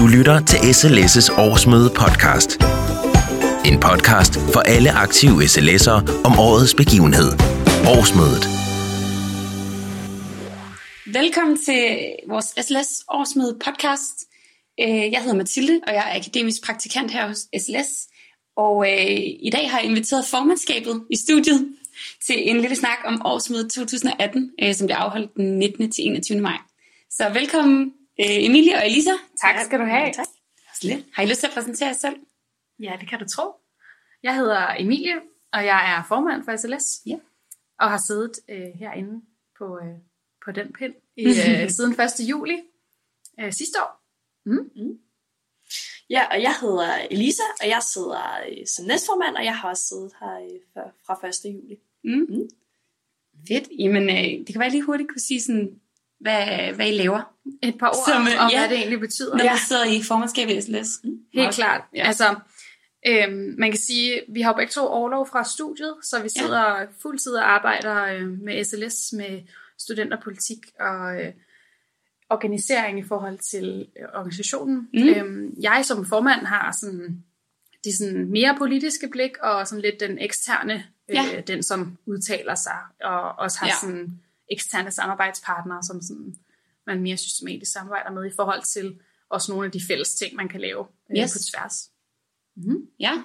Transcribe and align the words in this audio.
Du 0.00 0.06
lytter 0.06 0.44
til 0.44 0.56
SLS's 0.56 1.40
årsmøde 1.40 1.90
podcast. 2.02 2.50
En 3.68 3.80
podcast 3.80 4.32
for 4.52 4.60
alle 4.60 4.90
aktive 4.90 5.36
SLS'ere 5.52 5.98
om 6.28 6.32
årets 6.38 6.74
begivenhed. 6.74 7.30
Årsmødet. 7.94 8.44
Velkommen 11.18 11.56
til 11.66 11.82
vores 12.28 12.46
SLS 12.66 12.90
årsmøde 13.08 13.58
podcast. 13.64 14.16
Øh, 14.80 15.12
jeg 15.12 15.20
hedder 15.22 15.36
Mathilde, 15.36 15.80
og 15.86 15.94
jeg 15.94 16.04
er 16.10 16.20
akademisk 16.20 16.64
praktikant 16.66 17.10
her 17.10 17.28
hos 17.28 17.38
SLS. 17.38 17.90
Og 18.56 18.74
øh, 18.90 19.16
i 19.48 19.50
dag 19.52 19.70
har 19.70 19.78
jeg 19.78 19.88
inviteret 19.88 20.24
formandskabet 20.26 21.04
i 21.10 21.16
studiet 21.16 21.68
til 22.26 22.50
en 22.50 22.60
lille 22.60 22.76
snak 22.76 22.98
om 23.04 23.22
årsmødet 23.24 23.70
2018, 23.72 24.50
øh, 24.62 24.74
som 24.74 24.86
bliver 24.86 24.98
afholdt 24.98 25.36
den 25.36 25.58
19. 25.58 25.90
til 25.90 26.06
21. 26.06 26.40
maj. 26.40 26.58
Så 27.10 27.24
velkommen 27.34 27.92
øh, 28.20 28.44
Emilie 28.46 28.74
og 28.76 28.86
Elisa. 28.86 29.10
Tak 29.40 29.64
skal 29.64 29.78
du 29.78 29.84
have. 29.84 30.12
Tak. 30.12 30.26
Lidt. 30.82 31.06
Har 31.14 31.22
I 31.22 31.26
lyst 31.26 31.40
til 31.40 31.46
at 31.46 31.52
præsentere 31.54 31.88
jer 31.88 31.94
selv? 31.94 32.16
Ja, 32.78 32.96
det 33.00 33.08
kan 33.08 33.18
du 33.18 33.24
tro. 33.28 33.52
Jeg 34.22 34.34
hedder 34.36 34.74
Emilie, 34.78 35.14
og 35.52 35.64
jeg 35.64 35.96
er 35.98 36.04
formand 36.08 36.44
for 36.44 36.56
SLS. 36.56 36.86
Ja. 37.06 37.16
Og 37.78 37.90
har 37.90 38.00
siddet 38.06 38.32
øh, 38.50 38.66
herinde 38.74 39.22
på, 39.58 39.78
øh, 39.84 39.98
på 40.44 40.52
den 40.52 40.72
pind 40.72 40.94
i, 41.16 41.24
øh, 41.48 41.70
siden 41.70 41.92
1. 42.00 42.30
juli 42.30 42.60
øh, 43.40 43.52
sidste 43.52 43.78
år. 43.82 43.92
Ja, 46.10 46.24
og 46.30 46.42
jeg 46.42 46.54
hedder 46.60 46.94
Elisa, 47.10 47.42
og 47.62 47.68
jeg 47.68 47.82
sidder 47.94 48.22
øh, 48.50 48.66
som 48.66 48.84
næstformand, 48.84 49.36
og 49.36 49.44
jeg 49.44 49.56
har 49.58 49.68
også 49.68 49.84
siddet 49.88 50.12
her 50.20 50.34
øh, 50.44 50.60
fra- 50.74 50.92
fra 51.06 51.28
1. 51.28 51.54
juli. 51.54 51.76
Mm. 52.04 52.48
Fedt. 53.48 53.68
Jamen, 53.78 54.02
øh, 54.10 54.38
det 54.38 54.46
kan 54.46 54.54
være 54.58 54.62
jeg 54.64 54.70
lige 54.72 54.82
hurtigt 54.82 55.08
kunne 55.10 55.20
sige 55.20 55.42
sådan, 55.42 55.80
hvad, 56.20 56.72
hvad 56.72 56.88
I 56.88 56.92
laver, 56.92 57.34
Et 57.62 57.78
par 57.78 57.88
ord 57.88 58.04
Som, 58.08 58.22
om, 58.22 58.50
ja. 58.52 58.58
hvad 58.60 58.68
det 58.68 58.76
egentlig 58.78 59.00
betyder. 59.00 59.36
når 59.36 59.44
ja. 59.44 59.56
Sidder 59.68 59.84
i 59.84 60.02
formandskabet 60.02 60.52
i 60.56 60.60
SLS. 60.60 60.88
Helt 61.34 61.46
Også- 61.46 61.60
klart. 61.60 61.82
Ja. 61.94 62.06
Altså, 62.06 62.34
øhm, 63.06 63.54
man 63.58 63.70
kan 63.70 63.80
sige, 63.80 64.20
vi 64.28 64.40
har 64.40 64.50
jo 64.52 64.56
begge 64.56 64.70
to 64.70 64.86
overlov 64.86 65.28
fra 65.28 65.44
studiet, 65.44 65.94
så 66.02 66.22
vi 66.22 66.28
sidder 66.38 66.78
ja. 66.80 66.86
fuldtid 67.02 67.32
og 67.32 67.50
arbejder 67.54 68.04
øh, 68.04 68.28
med 68.28 68.64
SLS, 68.64 69.12
med 69.12 69.40
studenterpolitik 69.78 70.58
og 70.80 71.20
øh, 71.22 71.32
organisering 72.30 72.98
i 72.98 73.02
forhold 73.02 73.38
til 73.38 73.86
øh, 74.00 74.06
organisationen. 74.14 74.88
Mm. 74.94 75.08
Øhm, 75.08 75.54
jeg 75.62 75.82
som 75.84 76.06
formand 76.06 76.46
har 76.46 76.76
sådan 76.80 77.24
det 77.84 77.94
sådan 77.94 78.30
mere 78.30 78.54
politiske 78.58 79.08
blik, 79.08 79.38
og 79.42 79.66
sådan 79.68 79.82
lidt 79.82 80.00
den 80.00 80.18
eksterne, 80.18 80.74
øh, 81.10 81.14
Ja. 81.16 81.40
den 81.46 81.62
som 81.62 81.96
udtaler 82.06 82.54
sig, 82.54 82.76
og 83.04 83.20
også 83.38 83.58
har 83.58 83.66
ja. 83.66 83.72
sådan 83.80 84.20
eksterne 84.50 84.90
samarbejdspartnere, 84.90 85.82
som 85.82 86.02
sådan, 86.02 86.34
man 86.86 87.02
mere 87.02 87.16
systematisk 87.16 87.72
samarbejder 87.72 88.10
med 88.10 88.26
i 88.26 88.34
forhold 88.36 88.62
til 88.62 89.00
også 89.28 89.52
nogle 89.52 89.66
af 89.66 89.72
de 89.72 89.80
fælles 89.88 90.14
ting, 90.14 90.36
man 90.36 90.48
kan 90.48 90.60
lave 90.60 90.86
øh, 91.10 91.22
Yes. 91.22 91.32
på 91.32 91.38
tværs. 91.52 91.90
Ja. 93.00 93.22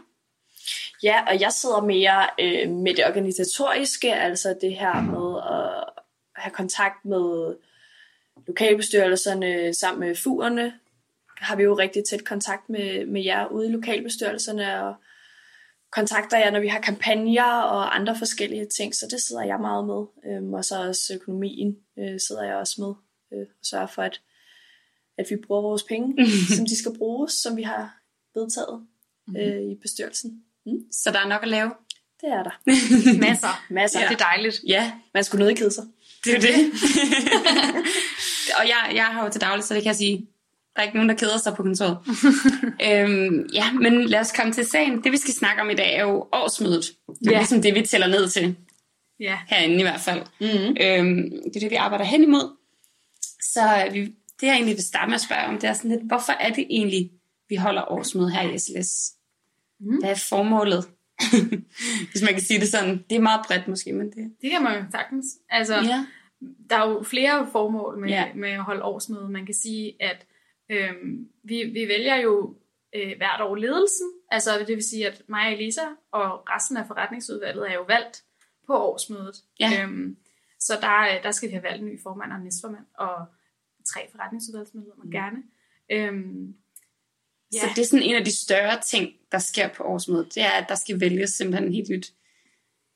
Ja, 1.03 1.23
og 1.27 1.41
jeg 1.41 1.51
sidder 1.51 1.81
mere 1.81 2.27
øh, 2.39 2.69
med 2.71 2.95
det 2.95 3.05
organisatoriske, 3.07 4.15
altså 4.15 4.57
det 4.61 4.75
her 4.75 5.01
med 5.01 5.41
at 5.59 6.03
have 6.35 6.53
kontakt 6.53 7.05
med 7.05 7.55
lokalbestyrelserne 8.47 9.73
sammen 9.73 10.07
med 10.07 10.15
fuerne. 10.15 10.73
Har 11.37 11.55
vi 11.55 11.63
jo 11.63 11.73
rigtig 11.77 12.03
tæt 12.05 12.25
kontakt 12.25 12.69
med, 12.69 13.05
med 13.05 13.23
jer 13.23 13.47
ude 13.47 13.67
i 13.67 13.71
lokalbestyrelserne, 13.71 14.83
og 14.83 14.95
kontakter 15.95 16.37
jer, 16.37 16.51
når 16.51 16.59
vi 16.59 16.67
har 16.67 16.79
kampagner 16.79 17.51
og 17.61 17.95
andre 17.95 18.17
forskellige 18.17 18.67
ting, 18.77 18.95
så 18.95 19.07
det 19.11 19.21
sidder 19.21 19.43
jeg 19.43 19.59
meget 19.59 19.85
med. 19.85 20.01
Øhm, 20.27 20.53
og 20.53 20.65
så 20.65 20.87
også 20.87 21.13
økonomien 21.13 21.75
øh, 21.99 22.19
sidder 22.27 22.43
jeg 22.43 22.55
også 22.55 22.75
med, 22.81 22.93
øh, 23.33 23.45
og 23.59 23.65
sørger 23.65 23.87
for, 23.87 24.01
at, 24.01 24.21
at 25.17 25.25
vi 25.29 25.35
bruger 25.47 25.61
vores 25.61 25.83
penge, 25.83 26.27
som 26.57 26.65
de 26.65 26.77
skal 26.77 26.97
bruges, 26.97 27.33
som 27.33 27.57
vi 27.57 27.61
har 27.61 27.97
vedtaget 28.35 28.85
øh, 29.37 29.61
i 29.71 29.75
bestyrelsen. 29.81 30.43
Så 30.91 31.11
der 31.11 31.19
er 31.19 31.27
nok 31.27 31.43
at 31.43 31.49
lave. 31.49 31.71
Det 32.21 32.29
er 32.29 32.43
der. 32.43 32.55
Masser. 33.27 33.63
Masser. 33.69 33.99
Ja. 33.99 34.07
Det 34.07 34.13
er 34.13 34.25
dejligt. 34.25 34.61
Ja, 34.67 34.91
Man 35.13 35.23
skulle 35.23 35.45
nødt 35.45 35.57
kede 35.57 35.71
sig. 35.71 35.83
det 36.25 36.35
er 36.35 36.39
det. 36.39 36.55
og 38.59 38.67
jeg, 38.67 38.91
jeg 38.95 39.05
har 39.05 39.23
jo 39.25 39.31
til 39.31 39.41
daglig, 39.41 39.63
så 39.65 39.73
det 39.73 39.83
kan 39.83 39.87
jeg 39.87 39.95
sige, 39.95 40.27
der 40.75 40.81
er 40.81 40.85
ikke 40.85 40.95
nogen, 40.97 41.09
der 41.09 41.15
keder 41.15 41.37
sig 41.37 41.53
på 41.55 41.63
kontoret. 41.63 41.97
øhm, 42.87 43.49
ja, 43.53 43.71
men 43.73 44.05
lad 44.05 44.19
os 44.19 44.31
komme 44.31 44.53
til 44.53 44.65
sagen. 44.65 45.03
Det, 45.03 45.11
vi 45.11 45.17
skal 45.17 45.33
snakke 45.33 45.61
om 45.61 45.69
i 45.69 45.73
dag, 45.73 45.95
er 45.95 46.01
jo 46.01 46.27
årsmødet. 46.33 46.85
Det 47.07 47.27
er 47.27 47.31
Ja. 47.31 47.37
ligesom 47.37 47.61
det, 47.61 47.75
vi 47.75 47.81
tæller 47.81 48.07
ned 48.07 48.29
til. 48.29 48.55
Ja. 49.19 49.37
herinde 49.47 49.75
i 49.75 49.81
hvert 49.81 50.01
fald. 50.01 50.21
Mm-hmm. 50.41 50.77
Øhm, 50.81 51.31
det 51.43 51.55
er 51.55 51.59
det, 51.59 51.71
vi 51.71 51.75
arbejder 51.75 52.05
hen 52.05 52.23
imod. 52.23 52.55
Så 53.53 53.89
vi, 53.91 54.01
det, 54.41 54.47
jeg 54.47 54.53
egentlig 54.55 54.75
vil 54.75 54.83
starte 54.83 55.07
med 55.09 55.15
at 55.15 55.21
spørge 55.21 55.45
om, 55.47 55.57
det 55.59 55.69
er 55.69 55.73
sådan 55.73 55.91
lidt, 55.91 56.01
hvorfor 56.03 56.33
er 56.33 56.49
det 56.53 56.65
egentlig, 56.69 57.11
vi 57.49 57.55
holder 57.55 57.91
årsmøde 57.91 58.31
her 58.31 58.49
i 58.51 58.57
SLS? 58.59 59.11
Mm. 59.79 59.97
Hvad 59.99 60.09
er 60.09 60.25
formålet? 60.29 60.85
Hvis 62.11 62.21
man 62.21 62.33
kan 62.33 62.41
sige 62.41 62.59
det 62.59 62.67
sådan. 62.67 63.03
Det 63.09 63.15
er 63.15 63.21
meget 63.21 63.41
bredt 63.47 63.67
måske, 63.67 63.93
men 63.93 64.05
det... 64.07 64.31
Det 64.41 64.51
kan 64.51 64.63
man 64.63 64.77
jo 64.79 64.83
sagtens. 64.91 65.25
Altså, 65.49 65.75
Ja. 65.75 66.05
der 66.69 66.75
er 66.77 66.89
jo 66.89 67.03
flere 67.03 67.47
formål 67.51 67.99
med, 67.99 68.09
Ja. 68.09 68.25
med 68.35 68.49
at 68.49 68.61
holde 68.63 68.83
årsmøde. 68.83 69.29
Man 69.29 69.45
kan 69.45 69.55
sige, 69.55 69.93
at 69.99 70.25
øhm, 70.69 71.29
vi, 71.43 71.63
vi 71.63 71.87
vælger 71.87 72.15
jo 72.15 72.55
øh, 72.95 73.17
hvert 73.17 73.41
år 73.41 73.55
ledelsen. 73.55 74.11
Altså 74.31 74.59
det 74.59 74.67
vil 74.67 74.83
sige, 74.83 75.07
at 75.07 75.21
mig 75.27 75.47
og 75.47 75.53
Elisa 75.53 75.81
og 76.11 76.49
resten 76.49 76.77
af 76.77 76.87
forretningsudvalget 76.87 77.69
er 77.69 77.73
jo 77.73 77.83
valgt 77.83 78.23
på 78.67 78.73
årsmødet. 78.77 79.35
Ja. 79.59 79.83
Øhm, 79.83 80.17
så 80.59 80.73
der, 80.81 81.21
der 81.23 81.31
skal 81.31 81.49
vi 81.49 81.53
have 81.53 81.63
valgt 81.63 81.81
en 81.81 81.89
ny 81.89 82.01
formand 82.03 82.31
og 82.33 82.39
næstformand 82.39 82.85
og 82.97 83.25
tre 83.85 83.99
forretningsudvalgsmedlemmer 84.11 85.03
mm. 85.03 85.11
gerne. 85.11 85.37
Øhm, 85.91 86.55
Så 87.51 87.67
det 87.75 87.81
er 87.81 87.85
sådan 87.85 88.03
en 88.05 88.15
af 88.15 88.25
de 88.25 88.37
større 88.37 88.81
ting, 88.81 89.13
der 89.31 89.37
sker 89.39 89.67
på 89.67 89.83
årsmødet. 89.83 90.35
Det 90.35 90.43
er, 90.43 90.49
at 90.49 90.65
der 90.69 90.75
skal 90.75 90.99
vælges 90.99 91.29
simpelthen 91.29 91.73
helt 91.73 91.89
nyt. 91.89 92.13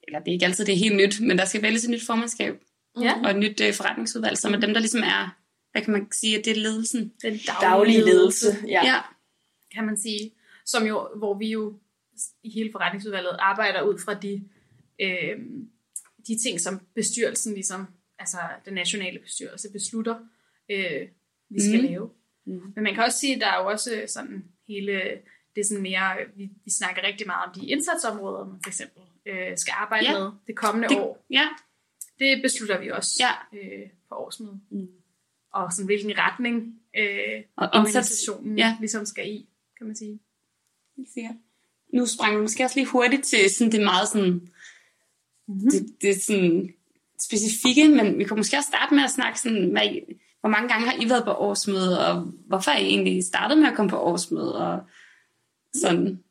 Eller 0.04 0.20
det 0.20 0.28
er 0.28 0.34
ikke 0.34 0.46
altid, 0.46 0.66
det 0.66 0.74
er 0.74 0.78
helt 0.78 0.96
nyt, 0.98 1.22
men 1.22 1.38
der 1.38 1.46
skal 1.46 1.62
vælges 1.62 1.84
et 1.84 1.90
nyt 1.90 2.06
formandskab 2.06 2.62
Ja. 3.02 3.14
og 3.24 3.30
et 3.32 3.38
nyt 3.38 3.62
øh, 3.62 3.74
forretningsudvalg, 3.74 4.38
som 4.38 4.54
er 4.54 4.60
dem, 4.60 4.74
der 4.74 4.80
ligesom 4.80 5.04
er, 5.04 5.39
hvad 5.72 5.82
kan 5.82 5.94
man 5.94 6.12
sige, 6.12 6.40
at 6.40 6.46
det 6.46 6.52
er 6.52 6.62
ledelsen. 6.62 7.00
den 7.22 7.32
daglige, 7.34 7.62
Daglig 7.62 7.96
ledelse. 8.06 8.48
Ja. 8.68 8.86
ja. 8.86 9.02
kan 9.74 9.86
man 9.86 9.98
sige, 9.98 10.32
som 10.66 10.86
jo, 10.88 11.08
hvor 11.18 11.38
vi 11.38 11.48
jo 11.52 11.80
i 12.44 12.50
hele 12.50 12.70
forretningsudvalget 12.72 13.36
arbejder 13.40 13.82
ud 13.82 13.98
fra 14.00 14.14
de, 14.14 14.50
øh, 15.02 15.40
de 16.28 16.38
ting, 16.44 16.60
som 16.62 16.80
bestyrelsen, 16.96 17.54
ligesom, 17.54 17.86
altså 18.20 18.38
den 18.66 18.74
nationale 18.74 19.20
bestyrelse, 19.20 19.72
beslutter, 19.72 20.16
øh, 20.72 21.08
vi 21.50 21.60
skal 21.62 21.82
Mm. 21.82 21.88
lave. 21.88 22.10
Mm. 22.46 22.62
Men 22.76 22.84
man 22.84 22.96
kan 22.96 23.04
også 23.04 23.20
sige, 23.20 23.36
at 23.36 23.42
der 23.42 23.48
er 23.48 23.62
jo 23.64 23.68
også 23.70 24.04
sådan 24.08 24.46
hele, 24.68 24.94
det 25.56 25.62
er 25.62 25.66
sådan 25.66 25.82
mere, 25.84 26.16
vi, 26.36 26.50
vi 26.66 26.72
snakker 26.72 27.04
rigtig 27.04 27.28
meget 27.28 27.48
om 27.48 27.54
de 27.62 27.68
indsatsområder, 27.68 28.46
man 28.46 28.60
for 28.64 28.70
eksempel 28.70 29.02
øh, 29.26 29.58
skal 29.58 29.74
arbejde 29.78 30.06
Ja. 30.06 30.20
med 30.20 30.32
det 30.48 30.56
kommende 30.56 30.90
det, 30.90 30.98
år. 30.98 31.26
Ja, 31.30 31.48
Det 32.20 32.42
beslutter 32.42 32.80
vi 32.82 32.90
også 32.92 33.24
Ja. 33.26 33.60
øh, 33.60 33.90
på 34.10 34.16
årsmødet. 34.16 34.60
Mm. 34.72 34.88
Og 35.54 35.74
sådan 35.74 35.86
hvilken 35.86 36.12
retning 36.18 36.76
øh, 36.98 37.44
Og 37.58 37.70
organisationen 37.74 38.58
ja. 38.58 38.76
ligesom 38.80 39.06
skal 39.06 39.28
i, 39.28 39.48
kan 39.78 39.88
man 39.88 39.96
sige. 39.96 40.20
helt 40.98 41.10
sikkert. 41.14 41.36
Nu 41.94 42.06
sprang 42.06 42.36
vi 42.38 42.42
måske 42.42 42.64
også 42.64 42.76
lige 42.76 42.88
hurtigt 42.88 43.26
til 43.26 43.50
sådan 43.50 43.72
det 43.72 43.82
meget 43.82 44.08
sådan, 44.10 44.42
Mm-hmm. 45.48 45.70
det, 45.72 46.02
det 46.02 46.10
er 46.10 46.20
sådan 46.20 46.74
specifikke, 47.20 47.90
men 47.90 48.18
vi 48.18 48.24
kunne 48.24 48.38
måske 48.38 48.58
også 48.58 48.68
starte 48.68 48.96
med 48.96 49.04
at 49.04 49.10
snakke 49.12 49.40
sådan, 49.40 49.70
hvad 49.72 49.86
I, 49.86 50.00
hvor 50.40 50.50
mange 50.50 50.70
gange 50.70 50.86
har 50.90 51.02
I 51.06 51.10
været 51.10 51.24
på 51.24 51.32
årsmøde, 51.32 52.08
og 52.08 52.22
hvorfor 52.22 52.72
er 52.72 52.78
I 52.78 52.86
egentlig 52.86 53.24
startet 53.24 53.58
med 53.58 53.68
at 53.68 53.76
komme 53.76 53.90
på 53.90 53.98
årsmøde, 54.00 54.56
og 54.68 54.80
sådan. 55.76 56.24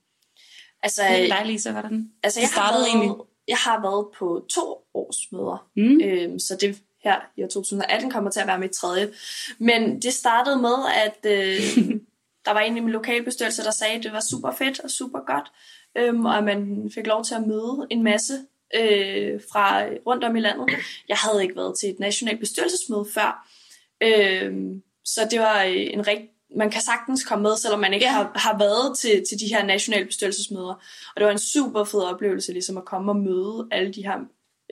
Altså, 0.82 1.02
Øh, 1.04 1.28
dig, 1.28 1.42
Lisa, 1.46 1.72
hvordan 1.72 2.12
altså 2.22 2.40
det 2.40 2.42
jeg, 2.42 2.48
har 2.48 2.54
startede 2.54 2.80
været, 2.84 2.94
egentlig? 2.94 3.26
jeg 3.48 3.56
har 3.56 3.80
været 3.80 4.06
på 4.18 4.46
to 4.50 4.76
årsmøder, 4.94 5.70
Mm. 5.76 6.00
øhm, 6.04 6.38
så 6.38 6.56
det 6.60 6.82
her 7.04 7.16
i 7.36 7.42
år 7.42 7.48
2018 7.48 8.10
kommer 8.10 8.30
til 8.30 8.40
at 8.40 8.46
være 8.46 8.58
mit 8.58 8.70
tredje. 8.70 9.12
Men 9.58 10.02
det 10.02 10.12
startede 10.12 10.56
med, 10.56 10.76
at 11.04 11.18
øh, 11.26 11.60
der 12.44 12.52
var 12.52 12.60
en 12.60 12.76
i 12.76 12.80
min 12.80 12.92
lokalbestyrelse, 12.92 13.62
der 13.62 13.70
sagde, 13.70 13.94
at 13.94 14.04
det 14.04 14.12
var 14.12 14.20
super 14.30 14.50
fedt 14.50 14.80
og 14.80 14.90
super 14.90 15.18
godt, 15.26 15.52
øhm, 15.98 16.26
og 16.26 16.38
at 16.38 16.44
man 16.44 16.90
fik 16.94 17.06
lov 17.06 17.24
til 17.24 17.34
at 17.34 17.46
møde 17.46 17.86
en 17.90 18.02
masse 18.02 18.34
øh, 18.74 19.40
fra 19.52 19.84
rundt 20.06 20.24
om 20.24 20.36
i 20.36 20.40
landet. 20.40 20.70
Jeg 21.08 21.16
havde 21.16 21.42
ikke 21.42 21.56
været 21.56 21.78
til 21.78 21.90
et 21.90 21.98
nationalt 21.98 22.40
bestyrelsesmøde 22.40 23.06
før, 23.14 23.48
øhm, 24.02 24.82
så 25.04 25.28
det 25.30 25.40
var 25.40 25.62
øh, 25.62 25.86
en 25.90 26.06
rigtig 26.06 26.28
man 26.56 26.70
kan 26.70 26.82
sagtens 26.82 27.24
komme 27.24 27.42
med, 27.42 27.56
selvom 27.56 27.80
man 27.80 27.94
ikke 27.94 28.06
ja. 28.06 28.12
har, 28.12 28.32
har 28.34 28.58
været 28.58 28.98
til, 28.98 29.24
til 29.28 29.40
de 29.40 29.54
her 29.54 29.64
nationale 29.64 30.06
bestyrelsesmøder. 30.06 30.74
Og 31.14 31.16
det 31.16 31.24
var 31.24 31.32
en 31.32 31.38
super 31.38 31.84
fed 31.84 32.00
oplevelse, 32.00 32.52
ligesom 32.52 32.76
at 32.76 32.84
komme 32.84 33.12
og 33.12 33.16
møde 33.16 33.68
alle 33.70 33.92
de 33.92 34.02
her 34.02 34.18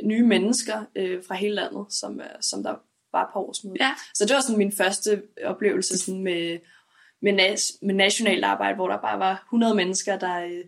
nye 0.05 0.23
mennesker 0.23 0.85
øh, 0.97 1.25
fra 1.29 1.35
hele 1.35 1.55
landet, 1.55 1.87
som, 1.91 2.21
øh, 2.21 2.27
som 2.41 2.63
der 2.63 2.75
var 3.13 3.31
på 3.33 3.39
årsmødet. 3.39 3.79
Ja. 3.81 3.95
Så 4.15 4.25
det 4.25 4.35
var 4.35 4.41
sådan 4.41 4.59
min 4.59 4.73
første 4.73 5.23
oplevelse 5.45 5.99
sådan 5.99 6.23
med, 6.23 6.59
med, 7.23 7.33
nas, 7.33 7.73
med 7.83 7.95
nationalt 7.95 8.45
arbejde, 8.45 8.75
hvor 8.75 8.89
der 8.89 8.97
bare 9.01 9.19
var 9.19 9.43
100 9.49 9.75
mennesker, 9.75 10.19
der 10.19 10.45
øh, 10.45 10.65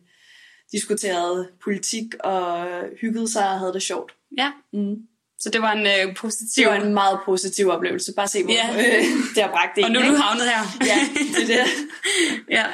diskuterede 0.72 1.48
politik 1.64 2.14
og 2.20 2.66
hyggede 3.00 3.28
sig 3.28 3.50
og 3.50 3.58
havde 3.58 3.72
det 3.72 3.82
sjovt. 3.82 4.12
Ja, 4.38 4.52
Mm. 4.72 4.96
Så 5.40 5.50
det 5.50 5.62
var 5.62 5.72
en 5.72 5.86
øh, 6.08 6.16
positiv... 6.16 6.64
Det 6.64 6.72
var 6.72 6.80
en 6.80 6.94
meget 6.94 7.20
positiv 7.24 7.68
oplevelse. 7.68 8.12
Bare 8.16 8.28
se, 8.28 8.44
hvor 8.44 8.52
Ja. 8.52 8.68
øh, 8.80 9.04
det 9.34 9.42
har 9.42 9.50
bragt 9.50 9.76
det 9.76 9.84
Og 9.84 9.90
nu 9.90 9.98
er 10.00 10.04
du 10.10 10.14
havnet 10.16 10.44
her. 10.44 10.62
Ja, 10.80 10.98
det 11.46 11.60
er 11.60 11.64
det. 11.64 11.70
ja. 12.58 12.66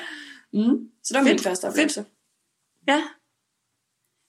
Mm. 0.52 0.88
Så 1.04 1.14
det 1.14 1.18
var 1.18 1.22
min 1.22 1.30
Fedt. 1.32 1.42
første 1.42 1.64
oplevelse. 1.68 2.04
Ja. 2.88 3.02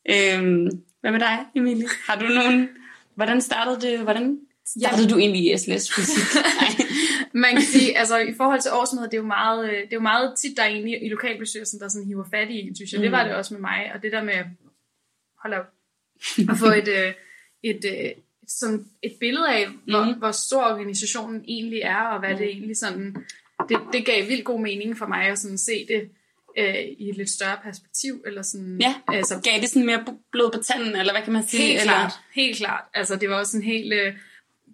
Øhm, 0.10 0.68
hvad 1.06 1.12
med 1.12 1.20
dig, 1.20 1.46
Emilie? 1.56 1.88
Har 2.08 2.20
du 2.20 2.26
nogen... 2.26 2.70
Hvordan 3.16 3.42
startede 3.42 3.82
det? 3.82 4.00
Hvordan 4.00 4.40
startede 4.66 5.10
du 5.10 5.18
egentlig 5.18 5.54
i 5.54 5.58
SLS 5.58 5.94
fysik? 5.96 6.24
Man 7.44 7.52
kan 7.52 7.62
sige, 7.62 7.98
altså 7.98 8.18
i 8.18 8.34
forhold 8.38 8.62
til 8.62 8.72
årsmødet, 8.72 9.12
det 9.12 9.18
er 9.18 9.22
jo 9.22 9.28
meget, 9.28 9.70
det 9.70 9.94
er 9.94 9.94
jo 9.94 10.00
meget 10.00 10.38
tit, 10.38 10.58
der 10.58 10.64
er 10.64 10.68
egentlig 10.68 11.06
i 11.06 11.10
lokalbestyrelsen, 11.10 11.80
der 11.80 11.88
sådan 11.88 12.08
hiver 12.08 12.24
fat 12.32 12.50
i 12.50 12.72
synes 12.76 12.92
jeg. 12.92 13.00
Mm. 13.00 13.02
Det 13.02 13.12
var 13.12 13.24
det 13.24 13.36
også 13.36 13.54
med 13.54 13.62
mig, 13.62 13.92
og 13.96 14.04
det 14.04 14.12
der 14.12 14.24
med, 14.24 14.34
hold 15.44 15.54
op, 15.54 15.66
at 16.52 16.58
få 16.58 16.66
et, 16.66 16.88
øh, 16.88 17.14
et, 17.64 17.86
øh, 17.86 17.94
et, 17.94 18.16
sådan 18.48 18.86
et 19.02 19.14
billede 19.20 19.50
af, 19.50 19.68
hvor, 19.88 20.04
mm. 20.04 20.20
hvor 20.20 20.32
stor 20.32 20.64
organisationen 20.64 21.44
egentlig 21.48 21.82
er, 21.82 22.02
og 22.02 22.20
hvad 22.20 22.32
mm. 22.32 22.38
det 22.38 22.48
egentlig 22.48 22.78
sådan, 22.78 23.16
det, 23.70 23.80
det 23.94 24.06
gav 24.06 24.28
vildt 24.28 24.46
god 24.46 24.62
mening 24.62 24.98
for 24.98 25.08
mig 25.08 25.28
at 25.28 25.40
sådan 25.40 25.58
se 25.58 25.88
det 25.88 26.10
øh, 26.58 26.84
i 26.98 27.10
et 27.10 27.18
lidt 27.18 27.30
større 27.30 27.58
perspektiv, 27.64 28.24
eller 28.26 28.42
sådan, 28.42 28.78
Ja, 28.82 28.96
altså, 29.08 29.42
Gav 29.44 29.62
det 29.62 29.70
sådan 29.70 29.86
mere 29.86 30.06
blod 30.32 30.52
på 30.52 30.64
tanden, 30.64 30.96
eller 30.96 31.14
hvad 31.14 31.24
kan 31.24 31.34
man 31.34 31.48
sige? 31.48 31.64
Helt 31.64 31.80
eller? 31.82 31.94
klart, 31.94 32.14
helt 32.34 32.58
klart. 32.58 32.84
Altså 32.94 33.16
det 33.16 33.30
var 33.30 33.36
også 33.36 33.58
en 33.58 33.64
helt... 33.64 33.94
Øh, 33.94 34.14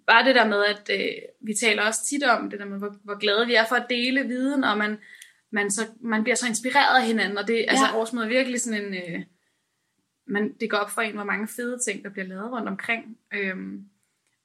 bare 0.06 0.24
det 0.24 0.34
der 0.34 0.48
med, 0.48 0.64
at 0.64 0.90
øh, 0.90 1.12
vi 1.40 1.54
taler 1.54 1.82
også 1.82 2.00
tit 2.04 2.22
om 2.22 2.50
det 2.50 2.58
der 2.58 2.64
med, 2.64 2.78
hvor, 2.78 2.94
hvor 3.04 3.18
glade 3.18 3.46
vi 3.46 3.54
er 3.54 3.66
for 3.68 3.76
at 3.76 3.86
dele 3.90 4.22
viden, 4.22 4.64
og 4.64 4.78
man, 4.78 4.98
man, 5.52 5.70
så, 5.70 5.86
man 6.00 6.22
bliver 6.22 6.36
så 6.36 6.46
inspireret 6.46 7.00
af 7.00 7.06
hinanden, 7.06 7.38
og 7.38 7.48
det 7.48 7.54
ja. 7.54 7.64
altså 7.68 7.84
årsmødet 7.94 8.26
er 8.26 8.36
virkelig 8.38 8.60
sådan 8.60 8.84
en... 8.84 8.94
Øh, 8.94 9.22
man, 10.26 10.52
det 10.60 10.70
går 10.70 10.76
op 10.76 10.90
for 10.90 11.02
en, 11.02 11.14
hvor 11.14 11.24
mange 11.24 11.48
fede 11.48 11.78
ting, 11.86 12.04
der 12.04 12.10
bliver 12.10 12.26
lavet 12.26 12.52
rundt 12.52 12.68
omkring. 12.68 13.18
Øhm, 13.34 13.84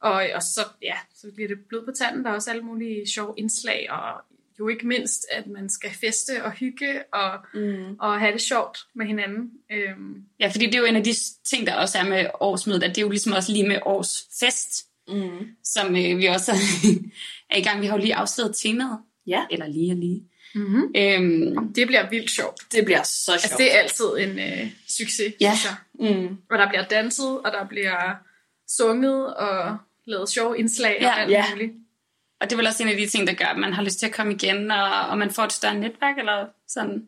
og, 0.02 0.26
og 0.36 0.42
så, 0.42 0.62
ja, 0.82 0.96
så 1.16 1.32
bliver 1.36 1.48
det 1.48 1.58
blod 1.70 1.86
på 1.86 1.92
tanden. 1.92 2.24
Der 2.24 2.30
er 2.30 2.34
også 2.34 2.52
alle 2.52 2.64
mulige 2.64 3.08
sjove 3.08 3.34
indslag, 3.38 3.88
og 3.92 4.24
jo 4.60 4.68
ikke 4.68 4.88
mindst, 4.88 5.26
at 5.32 5.48
man 5.48 5.70
skal 5.70 5.90
feste 6.02 6.44
og 6.44 6.52
hygge 6.52 7.04
og, 7.14 7.32
Mm. 7.54 7.96
og 8.00 8.20
have 8.20 8.32
det 8.34 8.42
sjovt 8.42 8.78
med 8.96 9.06
hinanden. 9.06 9.50
Øhm, 9.72 10.16
Ja, 10.40 10.48
fordi 10.48 10.66
det 10.66 10.76
er 10.76 10.80
jo 10.80 10.86
en 10.86 10.96
af 10.96 11.04
de 11.04 11.14
ting, 11.50 11.68
der 11.68 11.76
også 11.76 11.98
er 11.98 12.04
med 12.10 12.26
årsmødet, 12.40 12.84
at 12.84 12.90
det 12.90 12.98
er 12.98 13.02
jo 13.06 13.10
ligesom 13.10 13.34
også 13.34 13.52
lige 13.52 13.68
med 13.68 13.80
årsfest, 13.86 14.84
Mm. 15.08 15.48
som 15.64 15.96
øh, 15.96 16.18
vi 16.18 16.26
også 16.26 16.52
er 17.52 17.58
i 17.58 17.62
gang. 17.64 17.82
Vi 17.82 17.86
har 17.86 17.94
jo 17.98 18.02
lige 18.02 18.16
afsløret 18.16 18.56
temaet. 18.56 19.00
Ja. 19.28 19.46
Eller 19.52 19.68
lige 19.68 19.92
og 19.92 19.98
lige. 19.98 20.24
mm-hmm. 20.56 20.92
Øhm, 20.96 21.74
Det 21.74 21.88
bliver 21.88 22.10
vildt 22.10 22.32
sjovt. 22.32 22.62
Det 22.72 22.86
bliver 22.86 23.04
så 23.04 23.26
sjovt. 23.26 23.34
Altså, 23.44 23.56
det 23.58 23.76
er 23.76 23.80
altid 23.80 24.06
en 24.06 24.40
øh, 24.40 24.72
succes, 24.88 25.34
Ja. 25.42 25.56
synes 25.56 25.76
jeg. 26.00 26.16
mm. 26.18 26.38
Og 26.52 26.58
der 26.58 26.68
bliver 26.70 26.84
danset, 26.86 27.42
og 27.42 27.52
der 27.52 27.68
bliver 27.68 28.16
sunget, 28.78 29.36
og 29.36 29.78
lavet 30.06 30.30
sjove 30.30 30.60
indslag 30.60 30.98
Ja. 31.02 31.08
og 31.10 31.22
alt 31.22 31.32
Ja. 31.32 31.46
muligt. 31.52 31.72
Og 32.42 32.50
det 32.50 32.52
er 32.54 32.58
vel 32.58 32.68
også 32.68 32.84
en 32.84 32.90
af 32.90 32.98
de 32.98 33.08
ting, 33.08 33.28
der 33.28 33.34
gør, 33.34 33.46
at 33.46 33.58
man 33.58 33.74
har 33.74 33.84
lyst 33.84 34.00
til 34.00 34.06
at 34.06 34.14
komme 34.14 34.34
igen, 34.34 34.72
og, 34.72 35.00
og 35.10 35.18
man 35.18 35.32
får 35.32 35.44
et 35.44 35.54
større 35.54 35.76
netværk, 35.76 36.18
eller 36.18 36.46
sådan. 36.68 37.08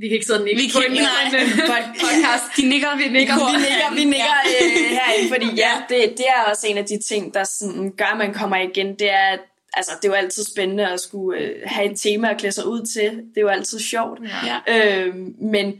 Vi 0.00 0.08
kan 0.08 0.14
ikke 0.14 0.26
sidde 0.26 0.38
og 0.40 0.44
nikke 0.44 0.62
Vi 0.62 0.70
på 0.74 0.80
kan- 0.80 0.92
en, 0.92 1.02
nej. 1.02 1.40
øh, 1.42 1.48
podcast. 2.02 2.44
De 2.56 2.68
nikker. 2.68 2.96
Vi 2.96 3.08
nikker. 3.08 3.34
Vi 3.34 3.56
nikker, 3.58 3.94
vi 3.94 4.04
nikker 4.04 4.34
øh, 4.60 4.90
herinde, 4.96 5.28
fordi 5.28 5.46
ja, 5.56 5.72
det, 5.88 6.14
det 6.18 6.26
er 6.36 6.42
også 6.50 6.66
en 6.66 6.78
af 6.78 6.84
de 6.84 6.98
ting, 7.08 7.34
der 7.34 7.44
sådan 7.44 7.92
gør, 7.96 8.04
at 8.04 8.18
man 8.18 8.34
kommer 8.34 8.56
igen. 8.56 8.94
Det 8.98 9.10
er, 9.10 9.26
at 9.36 9.40
altså, 9.74 9.92
det 10.02 10.04
er 10.08 10.12
jo 10.12 10.14
altid 10.14 10.44
spændende 10.44 10.88
at 10.88 11.00
skulle 11.00 11.40
øh, 11.40 11.62
have 11.66 11.90
et 11.92 12.00
tema 12.00 12.30
at 12.30 12.38
klæde 12.38 12.52
sig 12.52 12.66
ud 12.66 12.86
til. 12.94 13.10
Det 13.10 13.36
er 13.36 13.40
jo 13.40 13.48
altid 13.48 13.80
sjovt. 13.80 14.20
Ja. 14.46 14.58
Øh, 14.68 15.14
men 15.40 15.74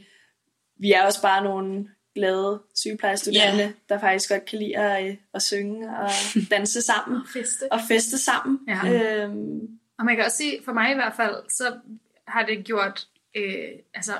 vi 0.81 0.93
er 0.93 1.03
også 1.03 1.23
bare 1.23 1.45
nogle 1.45 1.87
glade 2.15 2.61
sygeplejestuderende, 2.75 3.63
Ja. 3.63 3.73
der 3.89 3.99
faktisk 4.01 4.31
godt 4.31 4.45
kan 4.45 4.59
lide 4.59 4.79
at, 4.79 5.07
øh, 5.09 5.15
at 5.35 5.43
synge 5.43 5.89
og 5.99 6.11
danse 6.51 6.83
sammen 6.83 7.21
Feste. 7.33 7.73
og 7.73 7.79
feste 7.89 8.19
sammen. 8.19 8.59
Ja. 8.69 9.23
Øhm, 9.25 9.61
Og 9.99 10.05
man 10.05 10.17
kan 10.17 10.25
også 10.25 10.37
sige, 10.37 10.59
for 10.65 10.73
mig 10.73 10.91
i 10.91 10.95
hvert 10.95 11.13
fald, 11.17 11.35
så 11.49 11.75
har 12.29 12.47
det 12.47 12.65
gjort, 12.65 13.07
øh, 13.37 13.69
altså, 13.95 14.13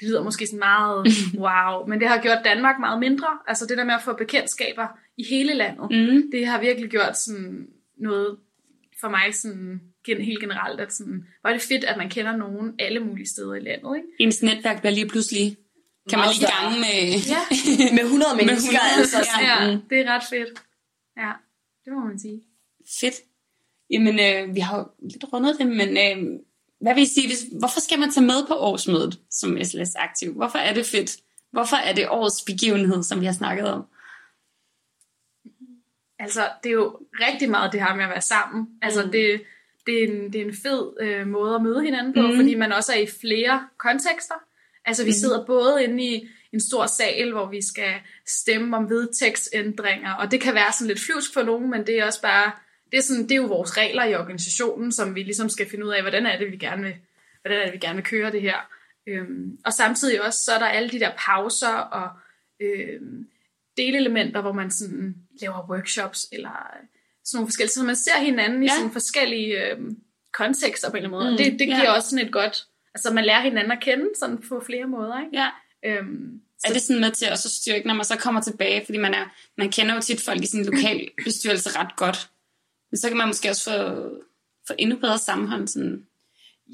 det 0.00 0.08
lyder 0.08 0.22
måske 0.22 0.46
sådan 0.46 0.58
meget 0.58 1.06
wow, 1.44 1.86
men 1.86 2.00
det 2.00 2.08
har 2.08 2.22
gjort 2.22 2.38
Danmark 2.44 2.80
meget 2.80 3.00
mindre. 3.00 3.38
Altså 3.48 3.66
det 3.66 3.78
der 3.78 3.84
med 3.84 3.94
at 3.94 4.02
få 4.02 4.12
bekendtskaber 4.12 4.86
i 5.16 5.24
hele 5.30 5.54
landet, 5.54 5.86
Mm. 5.90 6.30
det 6.32 6.46
har 6.46 6.60
virkelig 6.60 6.90
gjort 6.90 7.18
sådan 7.18 7.66
noget 7.98 8.38
for 9.00 9.08
mig 9.08 9.34
sådan 9.34 9.80
gen- 10.06 10.20
helt 10.20 10.40
generelt, 10.40 10.80
at 10.80 10.92
sådan, 10.92 11.24
hvor 11.40 11.50
er 11.50 11.54
det 11.54 11.62
fedt, 11.62 11.84
at 11.84 11.96
man 11.96 12.08
kender 12.10 12.36
nogen 12.36 12.74
alle 12.78 13.00
mulige 13.00 13.28
steder 13.28 13.54
i 13.54 13.60
landet, 13.60 13.96
ikke? 13.96 14.08
Ens 14.18 14.42
netværk 14.42 14.80
bliver 14.80 14.92
lige 14.92 15.08
pludselig, 15.08 15.56
kan 16.10 16.18
man 16.18 16.28
lige 16.34 16.46
gange 16.56 16.74
med... 16.86 16.96
Ja, 17.34 17.42
med 17.96 18.04
100 18.04 18.36
mennesker, 18.36 18.78
100, 18.78 18.98
altså. 18.98 19.18
ja. 19.18 19.24
Sådan, 19.24 19.70
ja 19.70 19.78
det 19.90 19.96
er 20.06 20.14
ret 20.14 20.24
fedt. 20.30 20.62
Ja, 21.16 21.32
det 21.84 21.92
må 21.92 22.00
man 22.10 22.18
sige. 22.18 22.42
Fedt. 23.00 23.14
Jamen, 23.90 24.20
øh, 24.20 24.54
vi 24.54 24.60
har 24.60 24.78
jo 24.78 24.84
lidt 25.12 25.24
rundet 25.32 25.58
det, 25.58 25.66
men 25.66 25.88
øh, 25.88 26.40
hvad 26.80 26.94
vil 26.94 27.02
I 27.02 27.06
sige, 27.06 27.28
hvis, 27.28 27.44
hvorfor 27.58 27.80
skal 27.80 27.98
man 27.98 28.10
tage 28.10 28.26
med 28.26 28.46
på 28.48 28.54
årsmødet 28.54 29.20
som 29.30 29.64
SLS 29.64 29.94
Aktiv? 29.94 30.32
Hvorfor 30.32 30.58
er 30.58 30.74
det 30.74 30.86
fedt? 30.86 31.16
Hvorfor 31.52 31.76
er 31.76 31.92
det 31.94 32.08
årets 32.08 32.42
begivenhed, 32.42 33.02
som 33.02 33.20
vi 33.20 33.26
har 33.26 33.32
snakket 33.32 33.68
om? 33.68 33.84
Altså, 36.18 36.48
det 36.62 36.68
er 36.68 36.74
jo 36.74 36.98
rigtig 37.12 37.50
meget 37.50 37.72
det 37.72 37.80
her 37.82 37.94
med 37.94 38.04
at 38.04 38.10
være 38.10 38.20
sammen. 38.20 38.66
Altså, 38.82 39.04
Mm. 39.04 39.10
det, 39.10 39.42
det, 39.86 40.04
er 40.04 40.08
en, 40.08 40.32
det 40.32 40.40
er 40.40 40.44
en 40.44 40.56
fed 40.62 40.92
øh, 41.00 41.26
måde 41.26 41.54
at 41.54 41.62
møde 41.62 41.82
hinanden 41.82 42.12
på, 42.12 42.20
mm. 42.20 42.36
fordi 42.36 42.54
man 42.54 42.72
også 42.72 42.92
er 42.92 42.98
i 42.98 43.06
flere 43.20 43.68
kontekster. 43.78 44.34
Altså, 44.84 45.04
vi 45.04 45.08
Mm. 45.10 45.12
sidder 45.14 45.46
både 45.46 45.84
inde 45.84 46.04
i 46.04 46.28
en 46.52 46.60
stor 46.60 46.86
sal, 46.86 47.32
hvor 47.32 47.46
vi 47.50 47.62
skal 47.62 47.94
stemme 48.26 48.76
om 48.76 48.90
vedtekstændringer, 48.90 50.12
og 50.14 50.30
det 50.30 50.40
kan 50.40 50.54
være 50.54 50.72
sådan 50.72 50.86
lidt 50.88 51.00
flyvsk 51.00 51.32
for 51.34 51.42
nogen, 51.42 51.70
men 51.70 51.86
det 51.86 51.98
er 51.98 52.04
også 52.06 52.22
bare, 52.22 52.52
det 52.92 52.98
er, 52.98 53.02
sådan, 53.02 53.22
det 53.22 53.32
er 53.32 53.36
jo 53.36 53.46
vores 53.46 53.76
regler 53.78 54.04
i 54.04 54.14
organisationen, 54.14 54.92
som 54.92 55.14
vi 55.14 55.22
ligesom 55.22 55.48
skal 55.48 55.70
finde 55.70 55.86
ud 55.86 55.90
af, 55.92 56.02
hvordan 56.02 56.26
er 56.26 56.38
det, 56.38 56.52
vi 56.52 56.56
gerne 56.56 56.82
vil, 56.82 56.94
hvordan 57.42 57.60
er 57.60 57.64
det, 57.64 57.72
vi 57.72 57.78
gerne 57.78 57.94
vil 57.96 58.04
køre 58.04 58.32
det 58.32 58.42
her. 58.42 58.56
Øhm, 59.06 59.58
og 59.64 59.72
samtidig 59.72 60.22
også, 60.22 60.44
så 60.44 60.52
er 60.52 60.58
der 60.58 60.66
alle 60.66 60.90
de 60.90 61.00
der 61.00 61.10
pauser 61.26 61.68
og 61.76 62.10
øhm, 62.60 63.26
delelementer, 63.76 64.40
hvor 64.40 64.52
man 64.52 64.70
sådan 64.70 65.14
laver 65.40 65.66
workshops 65.70 66.28
eller 66.32 66.66
sådan 67.24 67.36
nogle 67.36 67.48
forskellige, 67.48 67.72
så 67.72 67.82
man 67.84 67.96
ser 67.96 68.18
hinanden 68.20 68.62
i 68.62 68.66
Ja. 68.66 68.72
sådan 68.76 68.90
forskellige 68.92 69.70
øhm, 69.70 69.96
kontekster 70.32 70.90
på 70.90 70.96
en 70.96 71.04
eller 71.04 71.08
anden 71.18 71.20
måde. 71.20 71.30
Mm, 71.30 71.32
Mm, 71.32 71.50
det, 71.50 71.58
det 71.58 71.66
giver 71.68 71.82
ja. 71.82 71.92
også 71.92 72.10
sådan 72.10 72.26
et 72.26 72.32
godt, 72.32 72.66
altså 72.94 73.12
man 73.12 73.24
lærer 73.24 73.40
hinanden 73.40 73.72
at 73.72 73.80
kende 73.80 74.06
sådan 74.18 74.38
på 74.48 74.62
flere 74.66 74.86
måder, 74.86 75.20
ikke? 75.20 75.36
Ja. 75.36 75.48
Øhm, 75.84 76.40
så, 76.58 76.68
Er 76.68 76.72
det 76.72 76.82
sådan 76.82 77.00
med 77.00 77.10
til 77.10 77.26
at 77.26 77.38
så 77.38 77.50
styrke, 77.50 77.86
når 77.86 77.94
man 77.94 78.04
så 78.04 78.16
kommer 78.16 78.40
tilbage? 78.40 78.84
Fordi 78.84 78.98
man, 78.98 79.14
er, 79.14 79.24
man 79.58 79.70
kender 79.70 79.94
jo 79.94 80.00
tit 80.00 80.20
folk 80.20 80.42
i 80.42 80.46
sin 80.46 80.64
lokal 80.64 81.08
bestyrelse 81.24 81.78
ret 81.78 81.96
godt. 81.96 82.30
Men 82.90 82.98
så 82.98 83.08
kan 83.08 83.16
man 83.16 83.26
måske 83.26 83.50
også 83.50 83.70
få, 83.70 84.08
få 84.68 84.74
endnu 84.78 84.96
bedre 84.96 85.18
sammenhold 85.18 85.68
sådan, 85.68 86.06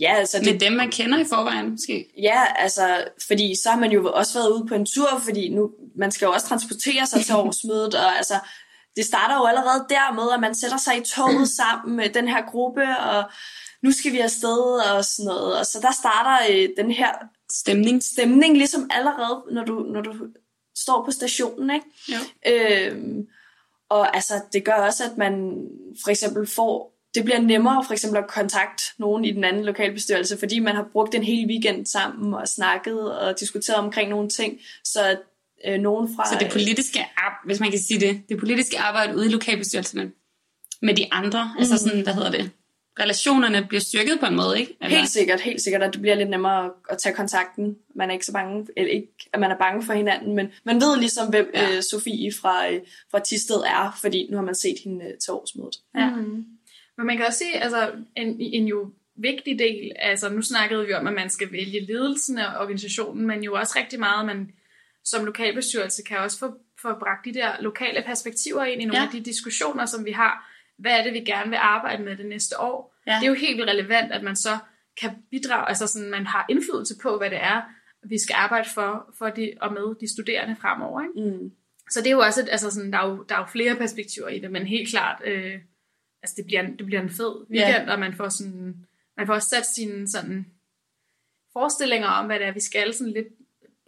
ja, 0.01 0.15
altså 0.15 0.39
det, 0.39 0.53
med 0.53 0.61
dem, 0.61 0.73
man 0.73 0.91
kender 0.91 1.19
i 1.19 1.25
forvejen. 1.25 1.71
Måske. 1.71 2.13
Ja, 2.23 2.45
altså, 2.57 3.05
fordi 3.27 3.55
så 3.63 3.71
har 3.71 3.79
man 3.79 3.93
jo 3.93 4.13
også 4.13 4.39
været 4.39 4.51
ude 4.51 4.67
på 4.69 4.75
en 4.75 4.87
tur, 4.87 5.21
fordi 5.25 5.49
nu, 5.49 5.71
man 5.97 6.11
skal 6.11 6.27
jo 6.27 6.33
også 6.33 6.47
transportere 6.47 7.07
sig 7.07 7.25
til 7.25 7.35
årsmødet, 7.43 7.95
og 7.95 8.17
altså, 8.17 8.35
det 8.97 9.05
starter 9.05 9.35
jo 9.35 9.45
allerede 9.45 9.87
der 9.89 10.13
med, 10.13 10.33
at 10.35 10.41
man 10.41 10.55
sætter 10.55 10.77
sig 10.77 10.97
i 10.97 11.05
toget 11.05 11.49
sammen 11.49 11.97
med 11.97 12.09
den 12.09 12.29
her 12.29 12.43
gruppe, 12.51 12.83
og 12.99 13.31
nu 13.83 13.93
skal 13.93 14.13
vi 14.13 14.19
afsted 14.19 14.81
og 14.93 15.05
sådan 15.05 15.27
noget, 15.27 15.59
og 15.59 15.67
så 15.67 15.79
der 15.83 15.93
starter 15.93 16.47
øh, 16.51 16.69
den 16.77 16.91
her 16.91 17.13
Stemning. 17.51 18.03
stemning 18.03 18.57
ligesom 18.57 18.91
allerede, 18.91 19.43
når 19.51 19.65
du, 19.65 19.79
når 19.79 20.01
du 20.01 20.15
står 20.77 21.05
på 21.05 21.11
stationen, 21.11 21.71
ikke? 21.71 21.87
Jo. 22.09 22.19
Øhm, 22.53 23.27
og 23.91 24.17
altså, 24.17 24.35
det 24.53 24.65
gør 24.65 24.73
også, 24.73 25.05
at 25.05 25.19
man 25.19 25.67
for 26.05 26.11
eksempel 26.11 26.47
får, 26.47 26.99
det 27.15 27.25
bliver 27.25 27.41
nemmere 27.41 27.85
for 27.85 27.93
eksempel 27.93 28.19
at 28.19 28.29
kontakte 28.29 28.85
nogen 28.99 29.25
i 29.25 29.33
den 29.33 29.45
anden 29.45 29.65
lokalbestyrelse, 29.65 30.39
fordi 30.39 30.59
man 30.59 30.75
har 30.77 30.89
brugt 30.93 31.15
en 31.15 31.23
hel 31.23 31.49
weekend 31.49 31.87
sammen 31.87 32.35
og 32.35 32.49
snakket 32.49 33.19
og 33.19 33.41
diskuteret 33.41 33.79
omkring 33.79 34.11
nogle 34.11 34.29
ting, 34.29 34.61
så 34.85 35.17
øh, 35.67 35.81
nogen 35.81 36.17
fra... 36.17 36.27
Så 36.33 36.45
det 36.45 36.53
politiske, 36.53 37.07
ar- 37.17 37.43
hvis 37.47 37.61
man 37.61 37.71
kan 37.71 37.81
sige 37.81 38.01
det, 38.01 38.23
det 38.29 38.39
politiske 38.39 38.79
arbejde 38.79 39.17
ude 39.17 39.27
i 39.27 39.29
lokalbestyrelserne 39.29 40.13
med 40.83 40.95
de 40.95 41.13
andre, 41.13 41.45
mm. 41.45 41.59
altså 41.59 41.77
sådan, 41.77 42.03
hvad 42.03 42.15
hedder 42.15 42.31
det, 42.31 42.51
relationerne 43.01 43.67
bliver 43.69 43.81
styrket 43.81 44.21
på 44.21 44.27
en 44.27 44.37
måde, 44.37 44.61
ikke? 44.61 44.77
Eller? 44.81 44.97
Helt 44.97 45.09
sikkert, 45.09 45.41
helt 45.41 45.61
sikkert, 45.61 45.83
at 45.83 45.93
det 45.93 46.01
bliver 46.01 46.15
lidt 46.17 46.31
nemmere 46.31 46.65
at, 46.65 46.71
at 46.91 46.99
tage 46.99 47.15
kontakten. 47.15 47.77
Man 47.95 48.09
er 48.11 48.15
ikke 48.15 48.27
så 48.27 48.33
bange, 48.33 48.67
eller 48.77 48.93
ikke, 48.93 49.13
at 49.33 49.41
man 49.41 49.51
er 49.51 49.59
bange 49.59 49.83
for 49.83 49.93
hinanden, 49.93 50.35
men 50.37 50.53
man 50.65 50.81
ved 50.81 50.99
ligesom, 50.99 51.29
hvem 51.29 51.51
Ja. 51.55 51.77
øh, 51.77 51.83
Sofie 51.83 52.33
fra, 52.41 52.71
øh, 52.71 52.81
fra 53.11 53.19
Tisted 53.19 53.57
er, 53.57 53.99
fordi 54.01 54.29
nu 54.31 54.37
har 54.37 54.45
man 54.45 54.55
set 54.55 54.77
hende 54.85 55.05
øh, 55.05 55.19
til 55.19 55.33
årsmødet. 55.33 55.77
Ja. 55.97 56.11
Mm. 56.11 56.45
Men 56.97 57.07
man 57.07 57.17
kan 57.17 57.27
også 57.27 57.39
sige, 57.39 57.63
altså 57.63 57.91
en, 58.17 58.37
en 58.41 58.67
jo 58.67 58.91
vigtig 59.17 59.59
del, 59.59 59.93
altså 59.97 60.29
nu 60.29 60.43
snakkede 60.43 60.87
vi 60.87 60.93
om, 60.93 61.07
at 61.07 61.15
man 61.15 61.31
skal 61.31 61.53
vælge 61.53 61.87
ledelsen 61.87 62.39
af 62.39 62.61
organisationen, 62.61 63.27
men 63.27 63.45
jo 63.45 63.55
også 63.55 63.75
rigtig 63.79 63.99
meget, 63.99 64.21
at 64.21 64.27
man 64.37 64.51
som 65.05 65.25
lokalbestyrelse 65.25 66.03
kan 66.03 66.19
også 66.19 66.39
få, 66.39 66.55
få 66.83 66.89
bragt 66.99 67.25
de 67.25 67.35
der 67.35 67.51
lokale 67.61 68.03
perspektiver 68.07 68.65
ind 68.65 68.83
i 68.83 68.85
nogle 68.85 69.01
ja. 69.01 69.07
af 69.07 69.13
de 69.13 69.21
diskussioner, 69.21 69.87
som 69.87 70.05
vi 70.05 70.13
har. 70.13 70.51
Hvad 70.79 70.93
er 70.99 71.03
det, 71.03 71.13
vi 71.13 71.21
gerne 71.21 71.51
vil 71.51 71.57
arbejde 71.57 72.03
med 72.03 72.17
det 72.17 72.27
næste 72.27 72.61
år? 72.61 72.95
Ja. 73.07 73.13
Det 73.21 73.23
er 73.23 73.29
jo 73.29 73.35
helt 73.35 73.57
vildt 73.57 73.71
relevant, 73.71 74.13
at 74.13 74.23
man 74.23 74.37
så 74.37 74.59
kan 75.01 75.11
bidrage, 75.31 75.69
altså 75.69 75.87
sådan, 75.87 76.11
man 76.11 76.27
har 76.27 76.47
indflydelse 76.49 76.95
på, 77.03 77.19
hvad 77.19 77.31
det 77.31 77.39
er, 77.43 77.63
vi 78.09 78.19
skal 78.19 78.35
arbejde 78.35 78.69
for, 78.75 79.15
for 79.19 79.29
de, 79.31 79.53
og 79.61 79.73
med 79.73 79.95
de 80.01 80.13
studerende 80.13 80.57
fremover. 80.57 81.03
Ikke? 81.03 81.31
Mm. 81.39 81.51
så 81.91 82.01
det 82.01 82.07
er 82.07 82.11
jo 82.11 82.19
også, 82.21 82.41
et, 82.43 82.49
altså 82.49 82.71
sådan, 82.71 82.93
der, 82.93 82.99
er 82.99 83.09
jo, 83.09 83.25
der 83.29 83.35
er 83.35 83.39
jo 83.39 83.47
flere 83.47 83.77
perspektiver 83.77 84.29
i 84.29 84.39
det, 84.39 84.51
men 84.53 84.67
helt 84.67 84.89
klart, 84.89 85.23
øh, 85.25 85.55
altså 86.23 86.35
det 86.37 86.47
bliver, 86.47 86.63
det 86.63 86.87
bliver 86.87 87.03
en 87.03 87.11
fed 87.11 87.47
weekend, 87.51 87.87
Ja. 87.87 87.93
og 87.93 87.99
man 87.99 88.15
får 88.15 88.29
sådan, 88.29 88.77
man 89.17 89.27
får 89.27 89.35
også 89.35 89.49
sat 89.49 89.67
sine 89.67 90.09
sådan 90.09 90.47
forestillinger 91.53 92.09
om, 92.09 92.27
hvad 92.27 92.39
det 92.39 92.47
er, 92.47 92.53
vi 92.53 92.61
skal 92.61 92.95
sådan 92.95 93.13
lidt 93.13 93.27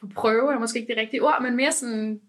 på 0.00 0.06
prøve, 0.14 0.52
er 0.52 0.59
måske 0.59 0.78
ikke 0.78 0.94
det 0.94 1.00
rigtige 1.00 1.23
ord, 1.23 1.42
men 1.42 1.56
mere 1.56 1.73
sådan, 1.73 2.20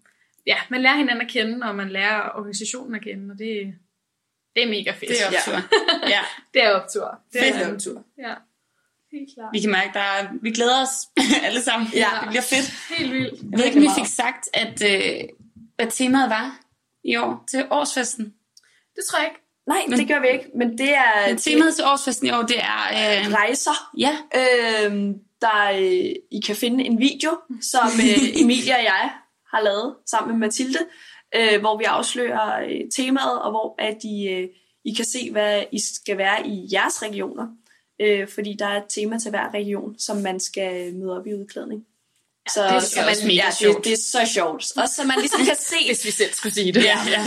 ja, 0.46 0.56
man 0.70 0.82
lærer 0.82 0.96
hinanden 0.96 1.22
at 1.26 1.30
kende, 1.30 1.66
og 1.66 1.74
man 1.76 1.88
lærer 1.88 2.30
organisationen 2.34 2.94
at 2.94 3.02
kende, 3.02 3.32
og 3.32 3.38
det, 3.38 3.74
det 4.56 4.62
er 4.62 4.68
mega 4.68 4.90
fedt. 4.90 5.08
Det 5.10 5.22
er 5.22 5.26
optur. 5.26 5.78
Ja. 6.08 6.20
det 6.54 6.62
er 6.64 6.70
optur. 6.70 7.18
Det 7.32 7.40
Fedt. 7.42 7.56
er 7.56 7.72
optur. 7.74 8.02
Ja, 8.18 8.34
helt 9.12 9.30
klart. 9.34 9.48
Vi 9.52 9.60
kan 9.60 9.70
mærke, 9.70 9.90
der 9.94 10.00
er, 10.00 10.28
vi 10.42 10.50
glæder 10.50 10.82
os 10.82 10.90
alle 11.46 11.62
sammen. 11.62 11.88
Ja. 11.94 12.08
Det 12.20 12.28
bliver 12.28 12.42
fedt. 12.42 12.74
Helt 12.98 13.12
vildt. 13.12 13.32
Jeg 13.50 13.58
ved 13.58 13.64
ikke, 13.64 13.76
om 13.78 13.82
vi 13.82 13.88
fik 13.98 14.06
sagt, 14.06 14.48
at, 14.54 14.82
øh, 14.94 15.28
hvad 15.76 15.86
temaet 15.90 16.30
var 16.30 16.58
i 17.04 17.16
år 17.16 17.44
til 17.50 17.66
årsfesten. 17.70 18.24
Det 18.96 19.04
tror 19.10 19.18
jeg 19.18 19.28
ikke. 19.28 19.40
Nej, 19.66 19.78
Men- 19.88 19.98
det 19.98 20.08
gør 20.08 20.20
vi 20.20 20.28
ikke. 20.28 20.46
Men 20.56 20.78
det 20.78 20.94
er 20.94 21.28
Men 21.28 21.38
temaet 21.38 21.74
til 21.74 21.84
årsfesten 21.84 22.26
i 22.26 22.30
år, 22.30 22.42
det 22.42 22.58
er... 22.58 22.88
Øh, 22.92 23.26
er 23.26 23.36
rejser. 23.36 23.90
ja, 23.98 24.16
Øhm, 24.34 25.14
der, 25.40 25.70
øh, 25.74 26.14
I 26.30 26.40
kan 26.46 26.56
finde 26.56 26.84
en 26.84 26.98
video, 27.00 27.38
som 27.60 27.86
øh, 27.86 28.40
Emilie 28.42 28.74
og 28.74 28.84
jeg 28.84 29.10
har 29.54 29.60
lavet 29.60 29.94
sammen 30.06 30.30
med 30.38 30.46
Mathilde, 30.46 30.78
øh, 31.36 31.60
hvor 31.60 31.78
vi 31.78 31.84
afslører 31.84 32.64
øh, 32.64 32.80
temaet, 32.96 33.42
og 33.42 33.50
hvor 33.50 33.74
at 33.78 33.96
I, 34.04 34.28
øh, 34.28 34.48
I 34.84 34.92
kan 34.92 35.04
se, 35.04 35.30
hvad 35.30 35.62
I 35.72 35.80
skal 35.94 36.18
være 36.18 36.46
i 36.46 36.68
jeres 36.72 37.02
regioner. 37.02 37.46
Øh, 38.00 38.28
fordi 38.28 38.56
der 38.58 38.66
er 38.66 38.76
et 38.76 38.84
tema 38.88 39.18
til 39.18 39.30
hver 39.30 39.54
region, 39.54 39.98
som 39.98 40.16
man 40.16 40.40
skal 40.40 40.94
møde 40.94 41.18
op 41.18 41.26
i 41.26 41.34
udklædning. 41.34 41.84
Så, 42.48 42.62
det 42.62 42.70
er 42.70 42.78
så 42.80 43.00
også 43.08 43.26
mega 43.26 43.34
ja, 43.36 43.46
det, 43.46 43.54
sjovt. 43.58 43.84
det 43.84 43.92
er 43.92 43.96
så 43.96 44.30
sjovt. 44.34 44.64
Også 44.76 44.94
så 44.94 45.04
man 45.04 45.18
ligesom 45.18 45.44
kan 45.44 45.56
se, 45.58 45.76
Hvis 45.88 46.04
vi 46.04 46.10
selv 46.10 46.32
skulle 46.32 46.54
sige 46.54 46.72
det. 46.72 46.84
ja, 46.84 46.98
ja. 47.08 47.24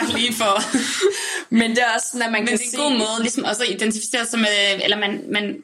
Bare 0.00 0.18
lige 0.18 0.32
for... 0.32 0.52
men 1.60 1.70
det 1.70 1.78
er 1.78 1.94
også 1.94 2.06
sådan, 2.12 2.26
at 2.26 2.32
man 2.32 2.40
Men 2.40 2.48
kan 2.48 2.58
det 2.58 2.64
er 2.66 2.70
se... 2.70 2.76
en 2.76 2.82
god 2.82 2.92
måde 2.92 3.20
ligesom 3.20 3.44
også 3.44 3.62
at 3.62 3.70
identificere 3.70 4.26
sig 4.26 4.38
med... 4.38 4.48
Eller 4.84 4.98
man, 4.98 5.24
man, 5.28 5.62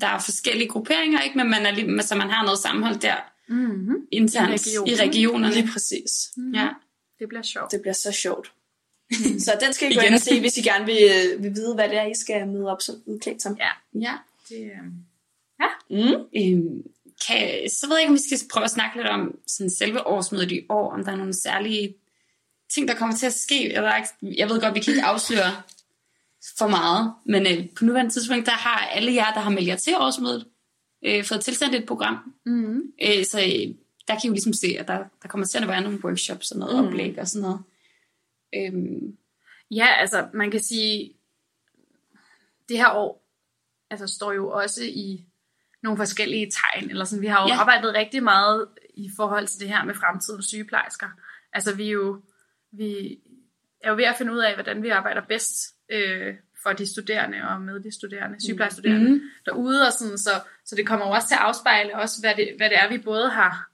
der 0.00 0.06
er 0.06 0.18
forskellige 0.18 0.68
grupperinger, 0.68 1.20
ikke? 1.20 1.38
Men 1.38 1.50
man 1.50 1.66
er 1.66 2.02
så 2.02 2.14
man 2.14 2.30
har 2.30 2.44
noget 2.44 2.58
sammenhold 2.58 2.98
der 2.98 3.16
Mm-hmm. 3.48 3.96
internt 4.12 4.66
I 4.66 4.70
regionen. 4.70 4.88
i 4.88 4.94
regionerne. 4.94 5.54
Lige 5.54 5.68
præcis. 5.72 6.10
Ja. 6.54 6.68
Det 7.22 7.28
bliver 7.28 7.42
sjovt. 7.42 7.70
Det 7.72 7.80
bliver 7.80 7.94
så 7.94 8.12
sjovt. 8.12 8.52
så 9.44 9.58
den 9.60 9.72
skal 9.72 9.92
I 9.92 9.94
gå 9.94 10.00
ind 10.00 10.14
og 10.14 10.20
se, 10.20 10.40
hvis 10.40 10.56
I 10.56 10.62
gerne 10.62 10.84
vil, 10.86 10.98
øh, 11.02 11.42
vil 11.42 11.54
vide, 11.54 11.74
hvad 11.74 11.88
det 11.88 11.98
er, 11.98 12.06
I 12.06 12.14
skal 12.14 12.48
møde 12.48 12.70
op 12.72 12.82
som 12.82 12.94
udklædt 13.06 13.42
som. 13.42 13.56
Ja, 13.56 14.00
ja. 14.00 14.14
det, 14.48 14.62
øh, 14.64 14.92
Mm. 15.90 16.26
Øhm, 16.36 16.82
kan, 17.26 17.70
så 17.70 17.86
ved 17.86 17.96
jeg 17.96 18.02
ikke, 18.02 18.10
om 18.10 18.14
vi 18.14 18.36
skal 18.36 18.48
prøve 18.52 18.64
at 18.64 18.70
snakke 18.70 18.96
lidt 18.96 19.08
om 19.08 19.38
sådan 19.46 19.70
selve 19.70 20.06
årsmødet 20.06 20.52
i 20.52 20.66
år, 20.68 20.92
om 20.92 21.04
der 21.04 21.12
er 21.12 21.16
nogle 21.16 21.34
særlige 21.34 21.94
ting, 22.74 22.88
der 22.88 22.94
kommer 22.94 23.16
til 23.16 23.26
at 23.26 23.32
ske. 23.32 23.72
Jeg 23.72 23.82
ved, 23.82 23.90
jeg 24.36 24.48
ved 24.48 24.60
godt, 24.60 24.74
vi 24.74 24.80
kan 24.80 24.94
ikke 24.94 25.06
afsløre 25.06 25.52
for 26.58 26.68
meget, 26.68 27.12
men 27.26 27.46
øh, 27.46 27.68
på 27.78 27.84
nuværende 27.84 28.12
tidspunkt, 28.12 28.46
der 28.46 28.52
har 28.52 28.78
alle 28.86 29.14
jer, 29.14 29.32
der 29.32 29.40
har 29.40 29.50
meldt 29.50 29.68
jer 29.68 29.76
til 29.76 29.94
årsmødet, 29.96 30.46
øh, 31.04 31.24
fået 31.24 31.44
tilsendt 31.44 31.74
et 31.74 31.86
program. 31.86 32.16
mm-hmm. 32.46 32.82
Øh, 33.02 33.24
så 33.24 33.40
øh, 33.40 33.74
der 34.14 34.20
kan 34.20 34.24
I 34.24 34.26
jo 34.26 34.32
ligesom 34.32 34.52
se, 34.52 34.76
at 34.78 34.88
der, 34.88 35.04
der 35.22 35.28
kommer 35.28 35.46
til 35.46 35.62
at 35.62 35.68
være 35.68 35.80
nogle 35.82 36.04
workshops 36.04 36.50
og 36.50 36.58
noget 36.58 36.76
Mm. 36.76 36.80
mm. 36.82 36.86
oplæg 36.88 37.18
og 37.18 37.26
sådan 37.28 37.42
noget. 37.42 37.60
Øhm, 38.56 39.16
Ja, 39.70 39.86
altså 39.86 40.28
man 40.34 40.50
kan 40.50 40.60
sige, 40.60 41.12
det 42.68 42.76
her 42.78 42.90
år 42.92 43.28
altså, 43.90 44.06
står 44.06 44.32
jo 44.32 44.50
også 44.50 44.82
i 44.84 45.24
nogle 45.82 45.96
forskellige 45.96 46.50
tegn. 46.50 46.90
Eller 46.90 47.04
sådan. 47.04 47.22
Vi 47.22 47.26
har 47.26 47.42
jo 47.42 47.48
ja. 47.48 47.54
Arbejdet 47.60 47.94
rigtig 47.94 48.22
meget 48.22 48.68
i 48.94 49.10
forhold 49.16 49.46
til 49.46 49.60
det 49.60 49.68
her 49.68 49.84
med 49.84 49.94
fremtidens 49.94 50.46
sygeplejersker. 50.46 51.08
Altså 51.52 51.74
vi 51.74 51.86
er 51.86 51.90
jo, 51.92 52.22
vi 52.72 53.18
er 53.80 53.90
jo 53.90 53.96
ved 53.96 54.04
at 54.04 54.14
finde 54.18 54.32
ud 54.32 54.38
af, 54.38 54.54
hvordan 54.54 54.82
vi 54.82 54.88
arbejder 54.88 55.20
bedst 55.28 55.74
øh, 55.88 56.34
for 56.62 56.72
de 56.72 56.86
studerende 56.86 57.38
og 57.48 57.60
med 57.60 57.80
de 57.80 57.94
studerende, 57.94 58.40
sygeplejestuderende 58.40 59.10
Mhm. 59.10 59.20
derude. 59.46 59.86
Og 59.86 59.92
sådan, 59.92 60.18
så, 60.18 60.30
så 60.64 60.76
det 60.76 60.86
kommer 60.86 61.06
jo 61.06 61.12
også 61.12 61.28
til 61.28 61.34
at 61.34 61.40
afspejle 61.40 61.96
også, 61.98 62.20
hvad 62.20 62.34
det, 62.34 62.54
hvad 62.56 62.70
det 62.70 62.78
er, 62.78 62.88
vi 62.88 62.98
både 62.98 63.30
har 63.30 63.70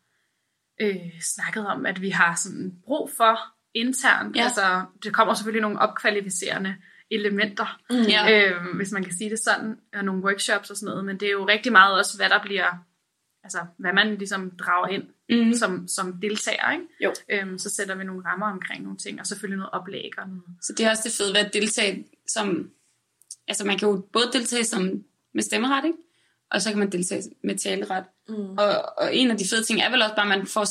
øh, 0.81 0.97
snakket 1.35 1.67
om, 1.67 1.87
at 1.87 2.03
vi 2.03 2.11
har 2.11 2.35
sådan 2.37 2.73
brug 2.85 3.11
for 3.17 3.39
internt. 3.75 4.37
Ja. 4.37 4.45
Altså, 4.45 4.83
det 5.05 5.13
kommer 5.13 5.35
selvfølgelig 5.35 5.63
nogle 5.63 5.79
opkvalificerende 5.79 6.75
elementer, 7.11 7.81
Mm. 7.91 7.97
Øh, 8.33 8.77
hvis 8.77 8.93
man 8.93 9.05
kan 9.05 9.13
sige 9.19 9.31
det 9.31 9.39
sådan, 9.39 9.79
og 9.95 10.05
nogle 10.05 10.25
workshops 10.25 10.71
og 10.71 10.77
sådan 10.77 10.87
noget, 10.87 11.05
men 11.05 11.21
det 11.21 11.29
er 11.29 11.33
jo 11.33 11.49
rigtig 11.49 11.73
meget 11.73 11.99
også, 11.99 12.17
hvad 12.17 12.29
der 12.29 12.43
bliver, 12.43 12.85
altså 13.45 13.59
hvad 13.79 13.93
man 13.93 14.15
ligesom 14.15 14.51
drager 14.51 14.89
ind 14.89 15.05
mm, 15.31 15.53
som, 15.53 15.89
som 15.89 16.21
deltager, 16.23 16.73
ikke? 16.73 16.85
Jo. 17.05 17.13
Øhm, 17.31 17.59
så 17.59 17.71
sætter 17.71 17.95
vi 17.95 18.05
nogle 18.05 18.25
rammer 18.25 18.47
omkring 18.47 18.83
nogle 18.83 18.99
ting, 18.99 19.21
og 19.21 19.27
selvfølgelig 19.27 19.57
noget 19.57 19.71
oplæg 19.73 20.11
og 20.19 20.29
noget. 20.29 20.43
så 20.63 20.73
det 20.79 20.87
er 20.87 20.91
også 20.91 21.03
det 21.05 21.13
fede 21.19 21.35
ved 21.35 21.41
at 21.47 21.53
deltage 21.55 22.07
som... 22.29 22.71
Altså 23.49 23.67
man 23.67 23.79
kan 23.79 23.89
jo 23.89 24.09
både 24.13 24.31
deltage 24.33 24.65
som 24.65 25.05
med 25.35 25.43
stemmeret, 25.43 25.85
ikke? 25.85 25.99
Og 26.51 26.63
så 26.63 26.71
kan 26.71 26.79
man 26.79 26.93
deltage 26.93 27.23
med 27.45 27.59
taleret. 27.59 28.05
Mm. 28.29 28.35
Og, 28.59 28.99
og 28.99 29.17
en 29.17 29.31
af 29.31 29.39
de 29.39 29.45
fede 29.51 29.63
ting 29.63 29.81
er 29.81 29.91
vel 29.91 30.03
også 30.03 30.15
bare, 30.17 30.33
at 30.33 30.39
man 30.39 30.47
får 30.47 30.65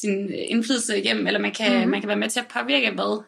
sin 0.00 0.32
indflydelse 0.32 0.96
hjem, 0.96 1.26
eller 1.26 1.40
man 1.40 1.52
kan, 1.52 1.72
mm-hmm. 1.72 1.90
man 1.90 2.00
kan 2.00 2.08
være 2.08 2.16
med 2.16 2.30
til 2.30 2.40
at 2.40 2.48
påvirke, 2.48 2.90
hvad 2.90 3.24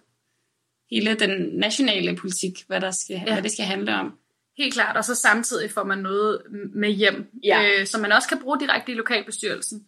hele 0.91 1.15
den 1.15 1.59
nationale 1.59 2.17
politik, 2.17 2.65
hvad, 2.67 2.81
der 2.81 2.91
skal, 2.91 3.15
Ja. 3.27 3.33
hvad 3.33 3.43
det 3.43 3.53
skal 3.53 3.65
handle 3.65 3.95
om. 3.95 4.19
Helt 4.59 4.75
klart, 4.75 4.97
og 4.97 5.05
så 5.05 5.15
samtidig 5.15 5.71
får 5.71 5.85
man 5.85 5.99
noget 5.99 6.43
med 6.75 6.91
hjem, 6.91 7.31
Ja. 7.45 7.63
øh, 7.81 7.87
som 7.87 8.01
man 8.01 8.13
også 8.13 8.29
kan 8.29 8.41
bruge 8.43 8.61
direkte 8.61 8.93
i 8.93 8.95
lokalbestyrelsen. 8.95 9.87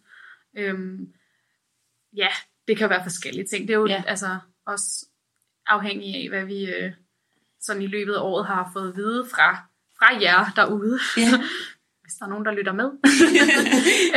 Øhm, 0.57 1.07
ja, 2.15 2.27
det 2.67 2.77
kan 2.77 2.85
jo 2.85 2.89
være 2.89 3.03
forskellige 3.03 3.47
ting. 3.47 3.67
Det 3.67 3.73
er 3.73 3.77
jo. 3.77 3.87
Ja. 3.87 4.03
altså 4.07 4.37
også 4.65 5.05
afhængig 5.67 6.15
af, 6.15 6.29
hvad 6.29 6.45
vi 6.45 6.65
øh, 6.65 6.91
sådan 7.61 7.81
i 7.81 7.87
løbet 7.87 8.13
af 8.13 8.21
året 8.21 8.45
har 8.45 8.69
fået 8.73 8.89
at 8.89 8.95
vide 8.95 9.25
fra, 9.35 9.67
fra 9.99 10.21
jer 10.21 10.51
derude. 10.55 10.99
Ja. 11.17 11.31
Hvis 12.03 12.15
der 12.19 12.25
er 12.25 12.29
nogen, 12.29 12.45
der 12.45 12.51
lytter 12.51 12.73
med. 12.73 12.85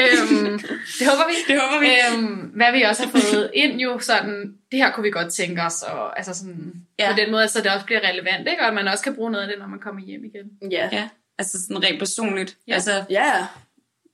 øhm, 0.03 0.59
det 0.99 1.07
håber 1.11 1.27
vi. 1.31 1.35
Det 1.53 1.61
håber 1.61 1.81
vi. 1.81 1.91
Øhm, 2.07 2.35
hvad 2.59 2.73
vi 2.73 2.83
også 2.83 3.03
har 3.05 3.11
fået 3.11 3.51
ind 3.55 3.81
jo 3.81 3.99
sådan, 3.99 4.55
det 4.71 4.79
her 4.79 4.93
kunne 4.93 5.03
vi 5.05 5.11
godt 5.11 5.33
tænke 5.33 5.63
os, 5.63 5.83
og 5.83 6.19
altså 6.19 6.35
sådan, 6.35 6.75
ja. 6.99 7.13
På 7.13 7.17
den 7.21 7.31
måde, 7.31 7.49
så 7.49 7.61
det 7.63 7.71
også 7.73 7.87
bliver 7.87 8.01
relevant, 8.09 8.49
ikke? 8.49 8.63
og 8.63 8.69
at 8.69 8.75
man 8.75 8.89
også 8.89 9.05
kan 9.05 9.15
bruge 9.15 9.31
noget 9.31 9.43
af 9.45 9.49
det, 9.51 9.59
når 9.59 9.67
man 9.67 9.79
kommer 9.81 10.01
hjem 10.03 10.25
igen. 10.25 10.71
Ja. 10.71 10.89
Ja, 10.93 11.09
altså 11.39 11.63
sådan 11.63 11.83
rent 11.83 11.99
personligt. 11.99 12.51
Ja. 12.67 12.71
Ja. 12.71 12.75
Altså, 12.75 13.05
Ja. 13.11 13.47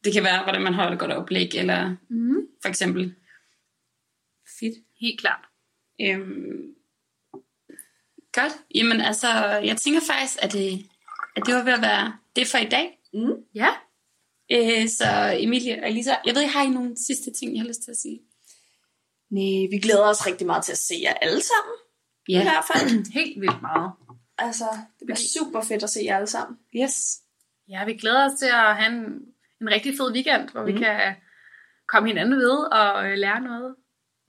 det 0.04 0.12
kan 0.12 0.24
være, 0.24 0.42
hvordan 0.42 0.62
man 0.62 0.74
holder 0.74 0.92
et 0.92 0.98
godt 0.98 1.12
oplæg, 1.12 1.50
eller 1.54 1.94
Mm. 2.08 2.36
for 2.62 2.68
eksempel... 2.68 3.14
Fedt. 4.60 4.74
Helt 5.00 5.20
klart. 5.20 5.44
Øhm, 6.00 6.74
godt. 8.32 8.52
Jamen 8.74 9.00
altså, 9.00 9.28
jeg 9.64 9.76
tænker 9.76 10.00
faktisk, 10.10 10.34
at 10.42 10.52
det, 10.52 10.86
at 11.36 11.42
det 11.46 11.54
var 11.54 11.64
ved 11.64 11.72
at 11.72 11.82
være 11.82 12.16
det 12.36 12.46
for 12.46 12.58
i 12.58 12.68
dag. 12.68 12.98
Mm. 13.14 13.34
Ja. 13.54 13.68
Øh, 14.52 14.88
så 14.88 15.36
Emilie 15.38 15.82
og 15.82 15.90
Elisa, 15.90 16.14
jeg 16.26 16.34
ved, 16.34 16.46
har 16.46 16.62
I 16.62 16.68
nogle 16.68 16.96
sidste 17.06 17.32
ting, 17.32 17.54
jeg 17.54 17.60
har 17.62 17.68
lyst 17.68 17.82
til 17.82 17.90
at 17.90 17.96
sige? 17.96 18.20
Nej, 19.30 19.68
vi 19.70 19.78
glæder 19.82 20.08
os 20.08 20.26
rigtig 20.26 20.46
meget 20.46 20.64
til 20.64 20.72
at 20.72 20.78
se 20.78 20.94
jer 21.02 21.14
alle 21.14 21.42
sammen. 21.42 21.76
I 22.28 22.36
hvert 22.36 22.64
fald. 22.72 23.06
Helt 23.20 23.40
vildt 23.40 23.62
meget. 23.62 23.92
Altså, 24.38 24.64
det 24.98 25.06
bliver 25.06 25.16
super 25.16 25.60
fedt 25.60 25.82
at 25.82 25.90
se 25.90 26.00
jer 26.04 26.16
alle 26.16 26.26
sammen. 26.26 26.58
Yes. 26.76 27.20
Ja, 27.68 27.84
vi 27.84 27.94
glæder 27.94 28.24
os 28.24 28.38
til 28.38 28.46
at 28.46 28.76
have 28.76 28.92
en, 28.92 29.04
en 29.60 29.68
rigtig 29.70 29.94
fed 29.96 30.12
weekend, 30.12 30.48
hvor 30.48 30.60
mm. 30.60 30.66
vi 30.66 30.72
kan 30.72 31.14
komme 31.86 32.08
hinanden 32.08 32.36
ved 32.36 32.72
og 32.72 33.06
øh, 33.06 33.18
lære 33.18 33.40
noget. 33.40 33.74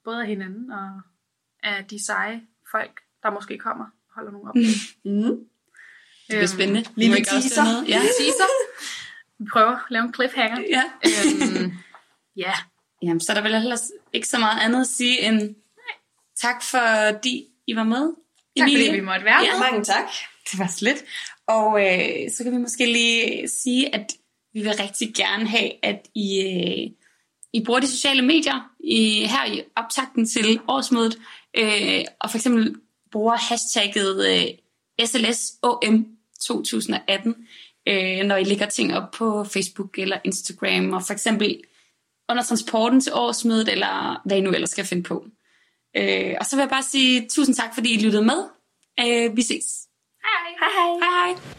Både 0.03 0.21
af 0.21 0.27
hinanden 0.27 0.71
og 0.71 1.01
af 1.63 1.85
de 1.85 2.05
seje 2.05 2.41
folk, 2.71 3.01
der 3.23 3.31
måske 3.31 3.57
kommer 3.57 3.85
og 3.85 4.13
holder 4.15 4.31
nogle 4.31 4.47
oplæg. 4.49 4.65
Mm. 5.05 5.49
Det 6.27 6.36
bliver 6.36 6.46
spændende. 6.46 6.86
Vi 6.96 7.01
lille 7.03 7.25
teaser. 7.25 7.63
noget. 7.63 7.89
Ja. 7.89 8.00
Teaser. 8.00 8.50
Vi 9.39 9.46
prøver 9.53 9.72
at 9.72 9.79
lave 9.89 10.03
en 10.05 10.13
cliffhanger. 10.13 10.60
ja. 10.69 10.84
øhm, 11.05 11.74
ja, 12.38 12.53
Jamen, 13.01 13.19
så 13.19 13.31
er 13.31 13.34
der 13.34 13.41
vel 13.41 13.55
ellers 13.55 13.91
ikke 14.13 14.27
så 14.27 14.38
meget 14.39 14.60
andet 14.62 14.81
at 14.81 14.88
sige 14.88 15.22
end 15.22 15.55
tak, 16.41 16.63
fordi 16.63 17.46
I 17.67 17.75
var 17.75 17.84
med. 17.84 18.13
tak 18.57 18.67
Emilie. 18.67 18.86
fordi 18.88 19.00
vi 19.00 19.05
måtte 19.05 19.25
være 19.25 19.43
Ja. 19.43 19.60
Mange 19.60 19.84
tak. 19.84 20.05
Det 20.51 20.60
var 20.60 20.67
slet. 20.67 21.03
Og 21.48 21.86
øh, 21.86 22.31
så 22.38 22.43
kan 22.43 22.51
vi 22.51 22.57
måske 22.57 22.86
lige 22.86 23.48
sige, 23.48 23.96
at 23.96 24.05
vi 24.53 24.62
vil 24.62 24.74
rigtig 24.79 25.13
gerne 25.15 25.48
have, 25.48 25.86
at 25.86 26.07
I, 26.15 26.41
øh, 26.41 26.91
I 27.53 27.63
bruger 27.65 27.79
de 27.79 27.88
sociale 27.88 28.22
medier 28.22 28.72
i, 28.79 29.25
her 29.25 29.46
i 29.46 29.62
optakten 29.75 30.25
til 30.25 30.60
årsmødet, 30.67 31.17
øh, 31.57 32.05
og 32.19 32.29
for 32.31 32.38
eksempel 32.38 32.75
bruger 33.12 33.36
hashtagget 33.36 34.27
øh, 34.27 34.48
SLSOM2018, 36.44 37.27
øh, 37.88 38.25
når 38.25 38.36
I 38.36 38.44
lægger 38.44 38.65
ting 38.65 38.96
op 38.96 39.12
på 39.12 39.44
Facebook 39.44 40.00
eller 40.00 40.17
Instagram, 40.24 40.94
og 40.94 41.03
for 41.03 41.13
eksempel 41.13 41.62
under 42.29 42.44
transporten 42.44 43.01
til 43.01 43.13
årsmødet, 43.13 43.70
eller 43.70 44.22
hvad 44.25 44.38
I 44.38 44.41
nu 44.41 44.51
ellers 44.51 44.70
skal 44.70 44.86
finde 44.86 45.03
på. 45.03 45.25
Øh, 45.98 46.36
og 46.39 46.46
så 46.46 46.56
vil 46.56 46.62
jeg 46.62 46.70
bare 46.70 46.84
sige 46.84 47.27
tusind 47.29 47.56
tak, 47.56 47.74
fordi 47.74 47.94
I 47.94 48.03
lyttede 48.03 48.25
med. 48.25 48.44
Øh, 49.00 49.38
vi 49.38 49.41
ses. 49.41 49.88
Hej. 50.24 50.53
Hej 50.60 50.70
hej. 50.77 51.10
Hej 51.10 51.34
hej. 51.34 51.56